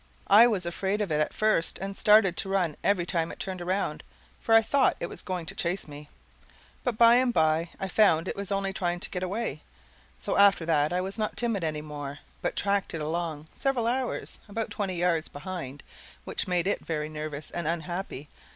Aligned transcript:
I 0.33 0.47
was 0.47 0.65
afraid 0.65 0.99
of 0.99 1.11
it 1.11 1.21
at 1.21 1.31
first, 1.31 1.77
and 1.77 1.95
started 1.95 2.35
to 2.37 2.49
run 2.49 2.75
every 2.83 3.05
time 3.05 3.31
it 3.31 3.37
turned 3.39 3.61
around, 3.61 4.01
for 4.39 4.55
I 4.55 4.63
thought 4.63 4.97
it 4.99 5.09
was 5.09 5.21
going 5.21 5.45
to 5.45 5.53
chase 5.53 5.87
me; 5.87 6.09
but 6.83 6.97
by 6.97 7.17
and 7.17 7.31
by 7.31 7.69
I 7.79 7.87
found 7.87 8.27
it 8.27 8.35
was 8.35 8.51
only 8.51 8.73
trying 8.73 8.99
to 9.01 9.09
get 9.11 9.21
away, 9.21 9.61
so 10.17 10.37
after 10.37 10.65
that 10.65 10.91
I 10.91 11.01
was 11.01 11.19
not 11.19 11.37
timid 11.37 11.63
any 11.63 11.81
more, 11.83 12.17
but 12.41 12.55
tracked 12.55 12.95
it 12.95 13.01
along, 13.03 13.47
several 13.53 13.85
hours, 13.85 14.39
about 14.49 14.71
twenty 14.71 14.95
yards 14.95 15.27
behind, 15.27 15.83
which 16.23 16.47
made 16.47 16.65
it 16.65 16.89
nervous 16.89 17.51
and 17.51 17.67
unhappy. 17.67 18.27